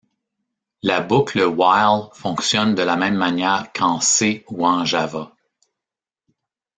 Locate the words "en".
4.65-4.83